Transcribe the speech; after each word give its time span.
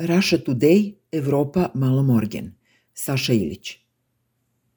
Russia 0.00 0.38
Today, 0.38 0.94
Evropa 1.12 1.70
malo 1.74 2.02
morgen. 2.02 2.52
Saša 2.94 3.32
Ilić. 3.32 3.76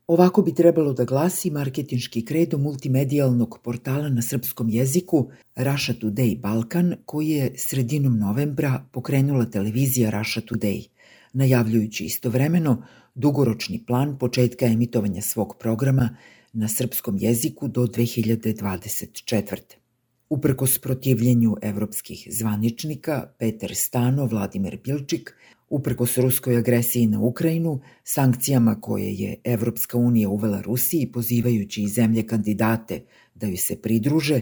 Ovako 0.07 0.41
bi 0.41 0.55
trebalo 0.55 0.93
da 0.93 1.05
glasi 1.05 1.51
marketinški 1.51 2.25
kredo 2.25 2.57
multimedijalnog 2.57 3.59
portala 3.63 4.09
na 4.09 4.21
srpskom 4.21 4.69
jeziku 4.69 5.31
Russia 5.55 5.95
Today 6.01 6.39
Balkan, 6.39 6.95
koji 7.05 7.29
je 7.29 7.53
sredinom 7.57 8.19
novembra 8.19 8.85
pokrenula 8.91 9.45
televizija 9.45 10.09
Russia 10.09 10.41
Today, 10.41 10.87
najavljujući 11.33 12.05
istovremeno 12.05 12.83
dugoročni 13.15 13.85
plan 13.85 14.17
početka 14.17 14.65
emitovanja 14.65 15.21
svog 15.21 15.55
programa 15.59 16.17
na 16.53 16.67
srpskom 16.67 17.17
jeziku 17.17 17.67
do 17.67 17.81
2024. 17.81 19.82
Uprkos 20.29 20.79
protivljenju 20.79 21.55
evropskih 21.61 22.27
zvaničnika, 22.31 23.33
Peter 23.39 23.75
Stano, 23.75 24.25
Vladimir 24.25 24.77
Bilčik, 24.83 25.35
uprkos 25.69 26.17
ruskoj 26.17 26.57
agresiji 26.57 27.07
na 27.07 27.19
Ukrajinu, 27.19 27.79
sankcijama 28.03 28.81
koje 28.81 29.13
je 29.13 29.35
Evropska 29.43 29.97
unija 29.97 30.29
uvela 30.29 30.61
Rusiji, 30.61 31.11
pozivajući 31.11 31.83
i 31.83 31.87
zemlje 31.87 32.27
kandidate 32.27 33.03
da 33.35 33.47
joj 33.47 33.57
se 33.57 33.81
pridruže, 33.81 34.41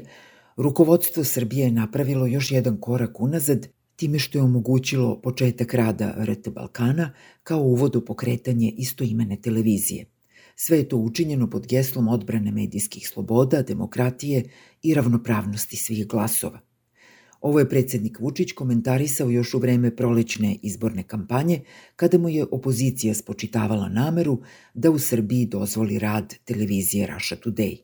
rukovodstvo 0.57 1.23
Srbije 1.23 1.65
je 1.65 1.71
napravilo 1.71 2.27
još 2.27 2.51
jedan 2.51 2.77
korak 2.81 3.19
unazad 3.19 3.67
time 3.95 4.19
što 4.19 4.37
je 4.37 4.43
omogućilo 4.43 5.21
početak 5.21 5.73
rada 5.73 6.15
RT 6.25 6.49
Balkana 6.49 7.13
kao 7.43 7.61
uvod 7.61 7.95
u 7.95 8.05
pokretanje 8.05 8.73
istoimene 8.77 9.41
televizije. 9.41 10.05
Sve 10.55 10.77
je 10.77 10.89
to 10.89 10.97
učinjeno 10.97 11.49
pod 11.49 11.67
geslom 11.67 12.07
odbrane 12.07 12.51
medijskih 12.51 13.07
sloboda, 13.07 13.61
demokratije 13.61 14.43
i 14.83 14.93
ravnopravnosti 14.93 15.77
svih 15.77 16.07
glasova. 16.07 16.59
Ovo 17.41 17.59
je 17.59 17.69
predsednik 17.69 18.19
Vučić 18.19 18.51
komentarisao 18.51 19.29
još 19.29 19.53
u 19.53 19.59
vreme 19.59 19.95
prolećne 19.95 20.57
izborne 20.61 21.03
kampanje, 21.03 21.59
kada 21.95 22.17
mu 22.17 22.29
je 22.29 22.45
opozicija 22.51 23.13
spočitavala 23.13 23.89
nameru 23.89 24.41
da 24.73 24.91
u 24.91 24.99
Srbiji 24.99 25.45
dozvoli 25.45 25.99
rad 25.99 26.35
televizije 26.45 27.07
Russia 27.07 27.37
Today. 27.45 27.77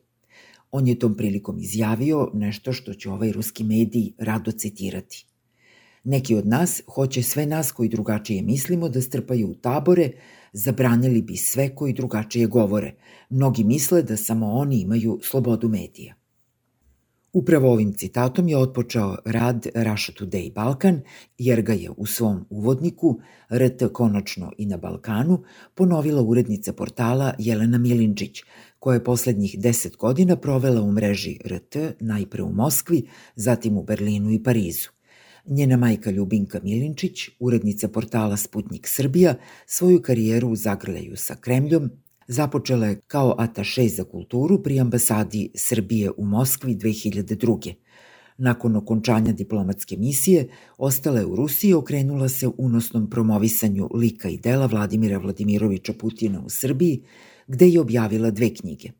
On 0.70 0.88
je 0.88 0.98
tom 0.98 1.16
prilikom 1.16 1.58
izjavio 1.58 2.30
nešto 2.34 2.72
što 2.72 2.94
će 2.94 3.10
ovaj 3.10 3.32
ruski 3.32 3.64
mediji 3.64 4.14
rado 4.18 4.50
citirati. 4.50 5.26
Neki 6.04 6.34
od 6.34 6.46
nas 6.46 6.82
hoće 6.86 7.22
sve 7.22 7.46
nas 7.46 7.72
koji 7.72 7.88
drugačije 7.88 8.42
mislimo 8.42 8.88
da 8.88 9.00
strpaju 9.00 9.50
u 9.50 9.54
tabore, 9.54 10.10
zabranili 10.52 11.22
bi 11.22 11.36
sve 11.36 11.74
koji 11.74 11.92
drugačije 11.92 12.46
govore. 12.46 12.94
Mnogi 13.30 13.64
misle 13.64 14.02
da 14.02 14.16
samo 14.16 14.46
oni 14.46 14.80
imaju 14.80 15.18
slobodu 15.22 15.68
medija. 15.68 16.14
Upravo 17.32 17.72
ovim 17.72 17.92
citatom 17.92 18.48
je 18.48 18.56
otpočeo 18.56 19.16
rad 19.24 19.66
Russia 19.74 20.14
Today 20.18 20.52
Balkan, 20.52 21.00
jer 21.38 21.62
ga 21.62 21.72
je 21.72 21.90
u 21.96 22.06
svom 22.06 22.46
uvodniku 22.50 23.20
RT 23.52 23.92
konačno 23.92 24.52
i 24.58 24.66
na 24.66 24.76
Balkanu 24.76 25.42
ponovila 25.74 26.22
urednica 26.22 26.72
portala 26.72 27.34
Jelena 27.38 27.78
Milinčić, 27.78 28.42
koja 28.78 28.94
je 28.94 29.04
poslednjih 29.04 29.56
deset 29.58 29.96
godina 29.96 30.36
provela 30.36 30.82
u 30.82 30.92
mreži 30.92 31.38
RT, 31.44 31.76
najpre 32.00 32.42
u 32.42 32.52
Moskvi, 32.52 33.08
zatim 33.36 33.76
u 33.76 33.82
Berlinu 33.82 34.32
i 34.32 34.42
Parizu. 34.42 34.97
Njena 35.50 35.76
majka 35.76 36.10
Ljubinka 36.10 36.60
Milinčić, 36.62 37.28
urednica 37.40 37.88
portala 37.88 38.36
Sputnik 38.36 38.86
Srbija, 38.88 39.34
svoju 39.66 40.02
karijeru 40.02 40.48
u 40.48 40.56
zagrljaju 40.56 41.16
sa 41.16 41.34
Kremljom 41.34 41.90
započela 42.28 42.86
je 42.86 43.00
kao 43.06 43.34
ataše 43.38 43.88
za 43.88 44.04
kulturu 44.04 44.62
pri 44.62 44.80
ambasadi 44.80 45.50
Srbije 45.54 46.10
u 46.16 46.24
Moskvi 46.24 46.76
2002. 46.76 47.74
Nakon 48.38 48.76
okončanja 48.76 49.32
diplomatske 49.32 49.96
misije, 49.96 50.48
ostala 50.78 51.18
je 51.18 51.26
u 51.26 51.36
Rusiji 51.36 51.70
i 51.70 51.74
okrenula 51.74 52.28
se 52.28 52.48
unosnom 52.58 53.10
promovisanju 53.10 53.88
lika 53.94 54.28
i 54.28 54.38
dela 54.38 54.66
Vladimira 54.66 55.18
Vladimirovića 55.18 55.92
Putina 55.92 56.40
u 56.40 56.48
Srbiji, 56.48 57.02
gde 57.46 57.68
je 57.68 57.80
objavila 57.80 58.30
dve 58.30 58.54
knjige. 58.54 58.90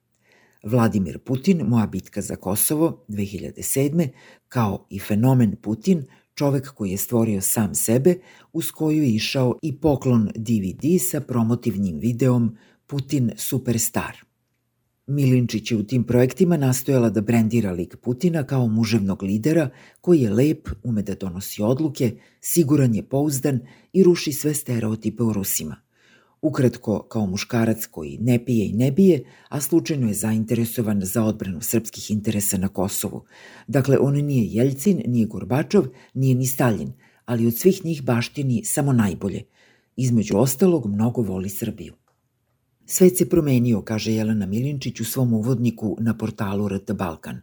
Vladimir 0.62 1.18
Putin, 1.18 1.62
Moja 1.66 1.86
bitka 1.86 2.22
za 2.22 2.36
Kosovo 2.36 3.04
2007. 3.08 4.08
kao 4.48 4.86
i 4.90 4.98
Fenomen 4.98 5.56
Putin, 5.62 6.04
čovek 6.38 6.68
koji 6.74 6.90
je 6.90 6.96
stvorio 6.96 7.40
sam 7.40 7.74
sebe, 7.74 8.14
uz 8.52 8.70
koju 8.70 9.02
je 9.02 9.10
išao 9.10 9.58
i 9.62 9.76
poklon 9.80 10.30
DVD 10.34 10.84
sa 11.10 11.20
promotivnim 11.20 11.98
videom 11.98 12.56
Putin 12.86 13.30
Superstar. 13.36 14.16
Milinčić 15.06 15.70
je 15.70 15.76
u 15.76 15.82
tim 15.82 16.04
projektima 16.04 16.56
nastojala 16.56 17.10
da 17.10 17.20
brendira 17.20 17.72
lik 17.72 17.96
Putina 17.96 18.42
kao 18.46 18.68
muževnog 18.68 19.22
lidera 19.22 19.70
koji 20.00 20.20
je 20.20 20.30
lep, 20.30 20.68
ume 20.84 21.02
da 21.02 21.14
donosi 21.14 21.62
odluke, 21.62 22.16
siguran 22.40 22.94
je 22.94 23.02
pouzdan 23.02 23.60
i 23.92 24.02
ruši 24.02 24.32
sve 24.32 24.54
stereotipe 24.54 25.22
u 25.22 25.32
Rusima– 25.32 25.76
Ukratko, 26.42 27.02
kao 27.02 27.26
muškarac 27.26 27.86
koji 27.86 28.18
ne 28.20 28.44
pije 28.44 28.66
i 28.66 28.72
ne 28.72 28.92
bije, 28.92 29.24
a 29.48 29.60
slučajno 29.60 30.08
je 30.08 30.14
zainteresovan 30.14 31.00
za 31.04 31.24
odbranu 31.24 31.60
srpskih 31.60 32.10
interesa 32.10 32.58
na 32.58 32.68
Kosovu. 32.68 33.24
Dakle, 33.66 33.98
on 33.98 34.14
nije 34.14 34.46
Jeljcin, 34.46 35.02
nije 35.06 35.26
Gorbačov, 35.26 35.86
nije 36.14 36.34
ni 36.34 36.46
Stalin, 36.46 36.92
ali 37.24 37.46
od 37.46 37.56
svih 37.56 37.84
njih 37.84 38.02
baštini 38.02 38.64
samo 38.64 38.92
najbolje. 38.92 39.42
Između 39.96 40.36
ostalog, 40.36 40.86
mnogo 40.86 41.22
voli 41.22 41.48
Srbiju. 41.48 41.94
Svet 42.86 43.16
se 43.16 43.28
promenio, 43.28 43.82
kaže 43.82 44.12
Jelena 44.12 44.46
Milinčić 44.46 45.00
u 45.00 45.04
svom 45.04 45.32
uvodniku 45.32 45.96
na 46.00 46.16
portalu 46.16 46.68
RT 46.68 46.92
Balkan. 46.92 47.40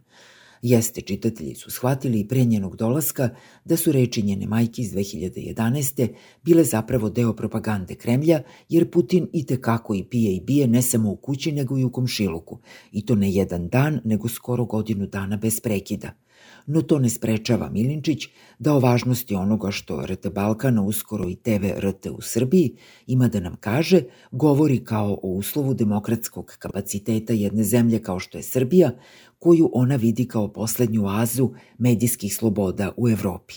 Jeste, 0.62 1.00
čitatelji 1.00 1.54
su 1.54 1.70
shvatili 1.70 2.20
i 2.20 2.28
pre 2.28 2.44
njenog 2.44 2.76
dolaska 2.76 3.30
da 3.64 3.76
su 3.76 3.92
reči 3.92 4.22
njene 4.22 4.46
majke 4.46 4.82
iz 4.82 4.92
2011. 4.92 6.08
bile 6.42 6.64
zapravo 6.64 7.10
deo 7.10 7.32
propagande 7.32 7.94
Kremlja, 7.94 8.42
jer 8.68 8.90
Putin 8.90 9.28
i 9.32 9.46
tekako 9.46 9.94
i 9.94 10.04
pije 10.04 10.36
i 10.36 10.40
bije 10.40 10.66
ne 10.66 10.82
samo 10.82 11.10
u 11.10 11.16
kući 11.16 11.52
nego 11.52 11.78
i 11.78 11.84
u 11.84 11.92
komšiluku. 11.92 12.58
I 12.92 13.06
to 13.06 13.14
ne 13.14 13.32
jedan 13.32 13.68
dan, 13.68 14.00
nego 14.04 14.28
skoro 14.28 14.64
godinu 14.64 15.06
dana 15.06 15.36
bez 15.36 15.60
prekida– 15.60 16.10
no 16.66 16.82
to 16.82 16.98
ne 16.98 17.10
sprečava 17.10 17.70
Milinčić 17.70 18.28
da 18.58 18.74
o 18.74 18.80
važnosti 18.80 19.34
onoga 19.34 19.70
što 19.70 20.06
RT 20.06 20.26
Balkana, 20.34 20.82
uskoro 20.82 21.28
i 21.28 21.36
TV 21.36 21.66
RT 21.78 22.06
u 22.06 22.20
Srbiji, 22.20 22.76
ima 23.06 23.28
da 23.28 23.40
nam 23.40 23.56
kaže, 23.60 24.02
govori 24.30 24.84
kao 24.84 25.18
o 25.22 25.28
uslovu 25.28 25.74
demokratskog 25.74 26.56
kapaciteta 26.58 27.32
jedne 27.32 27.64
zemlje 27.64 28.02
kao 28.02 28.18
što 28.18 28.38
je 28.38 28.42
Srbija, 28.42 28.90
koju 29.38 29.70
ona 29.72 29.96
vidi 29.96 30.28
kao 30.28 30.52
poslednju 30.52 31.04
oazu 31.04 31.50
medijskih 31.78 32.36
sloboda 32.36 32.92
u 32.96 33.08
Evropi. 33.08 33.54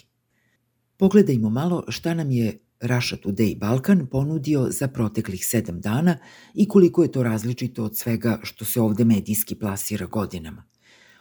Pogledajmo 0.97 1.49
malo 1.49 1.83
šta 1.87 2.13
nam 2.13 2.31
je 2.31 2.59
Russia 2.81 3.17
Today 3.23 3.59
Balkan 3.59 4.07
ponudio 4.07 4.67
za 4.71 4.87
proteklih 4.87 5.45
sedam 5.45 5.81
dana 5.81 6.17
i 6.53 6.67
koliko 6.67 7.03
je 7.03 7.11
to 7.11 7.23
različito 7.23 7.83
od 7.83 7.97
svega 7.97 8.39
što 8.43 8.65
se 8.65 8.81
ovde 8.81 9.05
medijski 9.05 9.55
plasira 9.55 10.05
godinama. 10.05 10.63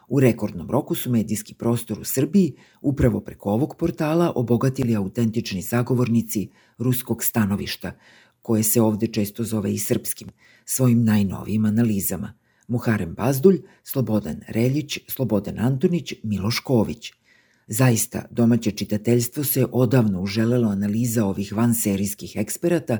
U 0.09 0.21
rekordnom 0.21 0.71
roku 0.71 0.95
su 0.95 1.11
medijski 1.11 1.55
prostor 1.55 2.01
u 2.01 2.05
Srbiji 2.05 2.55
upravo 2.81 3.21
preko 3.21 3.51
ovog 3.51 3.75
portala 3.79 4.33
obogatili 4.37 4.97
autentični 4.97 5.63
zagovornici 5.63 6.49
ruskog 6.79 7.25
stanovišta, 7.25 7.93
koje 8.43 8.63
se 8.63 8.83
ovde 8.83 9.07
često 9.07 9.45
zove 9.45 9.75
i 9.75 9.79
srpskim, 9.79 10.29
svojim 10.65 11.05
najnovijim 11.05 11.65
analizama. 11.65 12.35
Muharem 12.69 13.15
Bazdulj, 13.15 13.63
Slobodan 13.85 14.41
Reljić, 14.49 14.99
Slobodan 15.09 15.59
Antonić, 15.59 16.15
Miloš 16.23 16.61
Ković. 16.61 17.13
Zaista, 17.67 18.25
domaće 18.31 18.71
čitateljstvo 18.71 19.45
se 19.45 19.67
odavno 19.73 20.21
uželelo 20.21 20.69
analiza 20.69 21.25
ovih 21.25 21.53
vanserijskih 21.53 22.37
eksperata, 22.37 22.99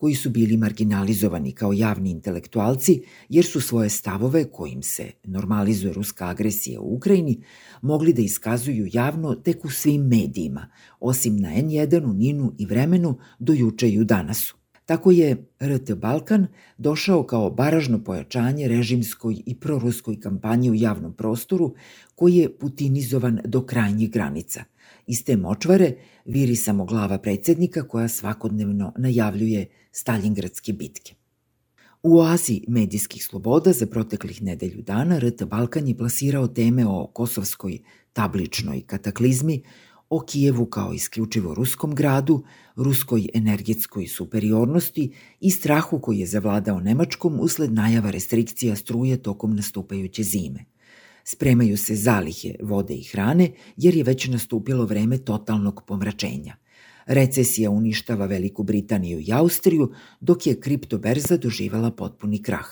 koji 0.00 0.14
su 0.14 0.30
bili 0.30 0.56
marginalizovani 0.56 1.52
kao 1.52 1.72
javni 1.72 2.10
intelektualci 2.10 3.02
jer 3.28 3.44
su 3.44 3.60
svoje 3.60 3.88
stavove 3.88 4.44
kojim 4.44 4.82
se 4.82 5.10
normalizuje 5.24 5.92
ruska 5.92 6.28
agresija 6.28 6.80
u 6.80 6.94
Ukrajini 6.94 7.42
mogli 7.82 8.12
da 8.12 8.22
iskazuju 8.22 8.88
javno 8.92 9.34
tek 9.34 9.64
u 9.64 9.70
svim 9.70 10.02
medijima, 10.02 10.68
osim 11.00 11.36
na 11.36 11.48
N1, 11.48 12.10
u 12.10 12.12
Ninu 12.12 12.54
i 12.58 12.66
Vremenu 12.66 13.18
do 13.38 13.52
juče 13.52 13.90
i 13.90 14.00
u 14.00 14.04
danasu. 14.04 14.59
Tako 14.90 15.10
je 15.10 15.36
RT 15.60 15.94
Balkan 15.94 16.46
došao 16.78 17.22
kao 17.22 17.50
baražno 17.50 18.04
pojačanje 18.04 18.68
režimskoj 18.68 19.42
i 19.46 19.54
proruskoj 19.54 20.20
kampanji 20.20 20.70
u 20.70 20.74
javnom 20.74 21.12
prostoru 21.12 21.74
koji 22.14 22.36
je 22.36 22.58
putinizovan 22.58 23.40
do 23.44 23.62
krajnjih 23.66 24.10
granica– 24.10 24.64
Iz 25.06 25.24
te 25.24 25.36
močvare 25.36 25.94
viri 26.24 26.56
samo 26.56 26.84
glava 26.84 27.18
predsednika 27.18 27.82
koja 27.88 28.08
svakodnevno 28.08 28.92
najavljuje 28.98 29.66
Staljingradske 29.92 30.72
bitke. 30.72 31.14
U 32.02 32.18
oazi 32.18 32.60
medijskih 32.68 33.24
sloboda 33.24 33.72
za 33.72 33.86
proteklih 33.86 34.42
nedelju 34.42 34.82
dana 34.82 35.18
RT 35.18 35.44
Balkan 35.44 35.88
je 35.88 35.96
plasirao 35.96 36.48
teme 36.48 36.86
o 36.86 37.06
kosovskoj 37.06 37.78
tabličnoj 38.12 38.82
kataklizmi, 38.86 39.62
o 40.10 40.20
Kijevu 40.20 40.66
kao 40.66 40.92
isključivo 40.92 41.54
ruskom 41.54 41.94
gradu, 41.94 42.44
ruskoj 42.76 43.28
energetskoj 43.34 44.06
superiornosti 44.06 45.12
i 45.40 45.50
strahu 45.50 46.00
koji 46.00 46.18
je 46.18 46.26
zavladao 46.26 46.80
Nemačkom 46.80 47.40
usled 47.40 47.72
najava 47.72 48.10
restrikcija 48.10 48.76
struje 48.76 49.22
tokom 49.22 49.56
nastupajuće 49.56 50.22
zime– 50.22 50.64
Spremaju 51.24 51.76
se 51.76 51.94
zalihe 51.94 52.54
vode 52.62 52.94
i 52.94 53.02
hrane 53.02 53.50
jer 53.76 53.94
je 53.94 54.04
već 54.04 54.28
nastupilo 54.28 54.84
vreme 54.84 55.18
totalnog 55.18 55.82
pomračenja. 55.86 56.56
Recesija 57.06 57.70
uništava 57.70 58.26
Veliku 58.26 58.62
Britaniju 58.62 59.20
i 59.20 59.32
Austriju, 59.32 59.92
dok 60.20 60.46
je 60.46 60.60
kriptoberza 60.60 61.36
doživala 61.36 61.90
potpuni 61.90 62.42
krah. 62.42 62.66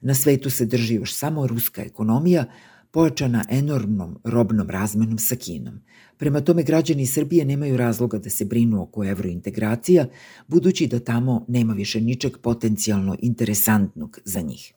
Na 0.00 0.14
svetu 0.14 0.50
se 0.50 0.66
drži 0.66 0.94
još 0.94 1.14
samo 1.14 1.46
ruska 1.46 1.82
ekonomija, 1.82 2.44
pojačana 2.92 3.44
enormnom 3.50 4.18
robnom 4.24 4.70
razmenom 4.70 5.18
sa 5.18 5.36
Kinom. 5.36 5.80
Prema 6.16 6.40
tome 6.40 6.62
građani 6.62 7.06
Srbije 7.06 7.44
nemaju 7.44 7.76
razloga 7.76 8.18
da 8.18 8.30
se 8.30 8.44
brinu 8.44 8.82
oko 8.82 9.04
evrointegracija, 9.04 10.06
budući 10.48 10.86
da 10.86 11.00
tamo 11.00 11.44
nema 11.48 11.72
više 11.72 12.00
ničeg 12.00 12.38
potencijalno 12.38 13.16
interesantnog 13.20 14.18
za 14.24 14.40
njih. 14.40 14.72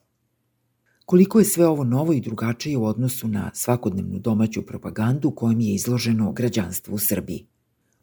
Koliko 1.04 1.38
je 1.38 1.44
sve 1.44 1.66
ovo 1.66 1.84
novo 1.84 2.12
i 2.12 2.20
drugačije 2.20 2.76
u 2.76 2.84
odnosu 2.84 3.28
na 3.28 3.50
svakodnevnu 3.54 4.18
domaću 4.18 4.62
propagandu 4.62 5.30
kojom 5.30 5.60
je 5.60 5.74
izloženo 5.74 6.32
građanstvo 6.32 6.94
u 6.94 6.98
Srbiji? 6.98 7.46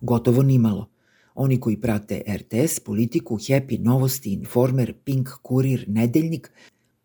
Gotovo 0.01 0.41
nimalo. 0.41 0.89
Oni 1.35 1.59
koji 1.59 1.81
prate 1.81 2.21
RTS, 2.27 2.79
politiku, 2.79 3.35
Happy, 3.37 3.79
Novosti, 3.79 4.33
Informer, 4.33 4.93
Pink, 5.03 5.29
Kurir, 5.41 5.85
Nedeljnik 5.87 6.51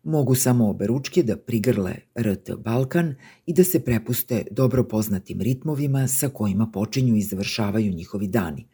mogu 0.03 0.35
samo 0.35 0.69
oberučke 0.69 1.23
da 1.23 1.37
prigrle 1.37 1.95
RT 2.15 2.51
Balkan 2.57 3.15
i 3.45 3.53
da 3.53 3.63
se 3.63 3.79
prepuste 3.79 4.43
dobro 4.51 4.83
poznatim 4.83 5.41
ritmovima 5.41 6.07
sa 6.07 6.29
kojima 6.29 6.67
počinju 6.73 7.15
i 7.15 7.21
završavaju 7.21 7.93
njihovi 7.93 8.27
dani. 8.27 8.67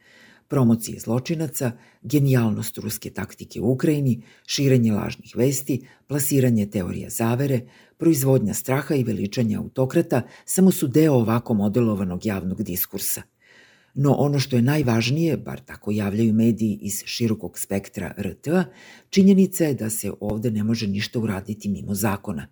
Promocije 0.47 0.99
zločinaca, 0.99 1.71
genijalnost 2.01 2.77
ruske 2.77 3.09
taktike 3.09 3.61
u 3.61 3.71
Ukrajini, 3.71 4.21
širenje 4.47 4.91
lažnih 4.91 5.33
vesti, 5.35 5.87
plasiranje 6.07 6.65
teorija 6.65 7.09
zavere, 7.09 7.61
proizvodnja 7.97 8.53
straha 8.53 8.95
i 8.95 9.03
veličanja 9.03 9.59
autokrata 9.59 10.21
samo 10.45 10.71
su 10.71 10.87
deo 10.87 11.13
ovako 11.13 11.53
modelovanog 11.53 12.25
javnog 12.25 12.63
diskursa– 12.63 13.21
No 13.97 14.13
ono 14.13 14.39
što 14.39 14.55
je 14.55 14.61
najvažnije, 14.61 15.37
bar 15.37 15.59
tako 15.59 15.91
javljaju 15.91 16.33
mediji 16.33 16.79
iz 16.81 17.03
širokog 17.05 17.59
spektra 17.59 18.13
RT-a, 18.17 18.63
činjenica 19.09 19.63
je 19.63 19.73
da 19.73 19.89
se 19.89 20.11
ovde 20.19 20.51
ne 20.51 20.63
može 20.63 20.87
ništa 20.87 21.19
uraditi 21.19 21.69
mimo 21.69 21.93
zakona. 21.93 22.47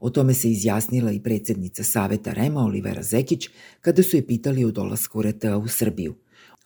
O 0.00 0.10
tome 0.10 0.34
se 0.34 0.50
izjasnila 0.50 1.12
i 1.12 1.20
predsednica 1.22 1.84
Saveta 1.84 2.32
Rema 2.32 2.60
Olivera 2.60 3.02
Zekić 3.02 3.48
kada 3.80 4.02
su 4.02 4.16
je 4.16 4.26
pitali 4.26 4.64
o 4.64 4.70
dolasku 4.70 5.22
RT-a 5.22 5.56
u 5.56 5.68
Srbiju. 5.68 6.14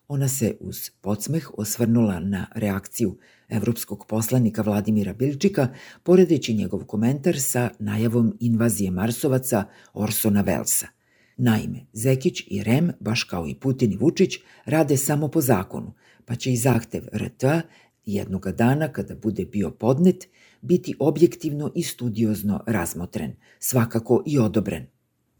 Ona 0.08 0.28
se 0.28 0.56
uz 0.60 0.90
podsmeh 1.00 1.50
osvrnula 1.58 2.20
na 2.20 2.46
reakciju 2.54 3.18
evropskog 3.48 4.06
poslanika 4.08 4.62
Vladimira 4.62 5.12
Bilčika, 5.12 5.68
poredeći 6.02 6.54
njegov 6.54 6.84
komentar 6.84 7.40
sa 7.40 7.70
najavom 7.78 8.36
invazije 8.40 8.90
Marsovaca 8.90 9.64
Orsona 9.94 10.40
Velsa– 10.40 10.86
Naime, 11.42 11.86
Zekić 11.92 12.42
i 12.46 12.62
Rem, 12.62 12.92
baš 13.00 13.24
kao 13.24 13.48
i 13.48 13.54
Putin 13.54 13.92
i 13.92 13.96
Vučić, 13.96 14.38
rade 14.64 14.96
samo 14.96 15.28
po 15.28 15.40
zakonu, 15.40 15.92
pa 16.24 16.34
će 16.34 16.52
i 16.52 16.56
zahtev 16.56 17.02
RT 17.12 17.44
jednoga 18.06 18.52
dana 18.52 18.88
kada 18.88 19.14
bude 19.14 19.44
bio 19.44 19.70
podnet 19.70 20.28
biti 20.60 20.94
objektivno 20.98 21.72
i 21.74 21.82
studiozno 21.82 22.64
razmotren, 22.66 23.32
svakako 23.58 24.22
i 24.26 24.38
odobren. 24.38 24.86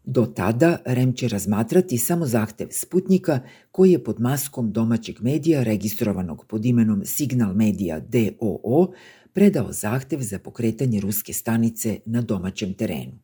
Do 0.03 0.25
tada 0.25 0.77
REM 0.85 1.13
će 1.13 1.27
razmatrati 1.27 1.97
samo 1.97 2.25
zahtev 2.25 2.67
Sputnika 2.71 3.39
koji 3.71 3.91
je 3.91 4.03
pod 4.03 4.19
maskom 4.19 4.71
domaćeg 4.71 5.21
medija 5.21 5.63
registrovanog 5.63 6.45
pod 6.49 6.65
imenom 6.65 7.01
Signal 7.05 7.53
Media 7.53 7.99
DOO 7.99 8.93
predao 9.33 9.71
zahtev 9.71 10.19
za 10.19 10.39
pokretanje 10.39 10.99
ruske 10.99 11.33
stanice 11.33 11.99
na 12.05 12.21
domaćem 12.21 12.73
terenu. 12.73 13.19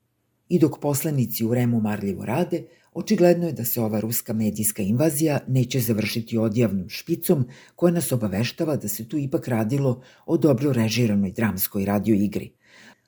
I 0.49 0.59
dok 0.59 0.79
poslanici 0.81 1.45
u 1.45 1.53
Remu 1.53 1.81
marljivo 1.81 2.25
rade, 2.25 2.63
očigledno 2.93 3.47
je 3.47 3.53
da 3.53 3.65
se 3.65 3.81
ova 3.81 3.99
ruska 3.99 4.33
medijska 4.33 4.81
invazija 4.81 5.39
neće 5.47 5.79
završiti 5.79 6.37
odjavnom 6.37 6.89
špicom 6.89 7.45
koja 7.75 7.93
nas 7.93 8.11
obaveštava 8.11 8.75
da 8.75 8.87
se 8.87 9.07
tu 9.07 9.17
ipak 9.17 9.47
radilo 9.47 10.01
o 10.25 10.37
dobro 10.37 10.73
režiranoj 10.73 11.31
dramskoj 11.31 11.85
radio 11.85 12.15
igri. 12.15 12.51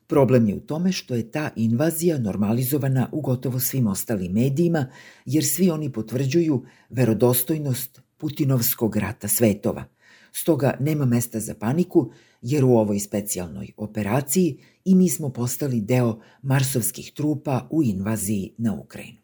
Problem 0.07 0.47
je 0.47 0.55
u 0.55 0.59
tome 0.59 0.91
što 0.91 1.15
je 1.15 1.31
ta 1.31 1.49
invazija 1.55 2.17
normalizovana 2.17 3.09
u 3.11 3.21
gotovo 3.21 3.59
svim 3.59 3.87
ostalim 3.87 4.31
medijima, 4.31 4.85
jer 5.25 5.45
svi 5.45 5.69
oni 5.69 5.91
potvrđuju 5.91 6.65
verodostojnost 6.89 8.01
Putinovskog 8.17 8.95
rata 8.95 9.27
svetova. 9.27 9.83
Stoga 10.31 10.77
nema 10.79 11.05
mesta 11.05 11.39
za 11.39 11.55
paniku, 11.55 12.11
jer 12.41 12.65
u 12.65 12.77
ovoj 12.77 12.99
specijalnoj 12.99 13.71
operaciji 13.77 14.57
i 14.85 14.95
mi 14.95 15.09
smo 15.09 15.29
postali 15.29 15.81
deo 15.81 16.19
marsovskih 16.41 17.11
trupa 17.15 17.67
u 17.71 17.83
invaziji 17.83 18.53
na 18.57 18.73
Ukrajinu. 18.73 19.20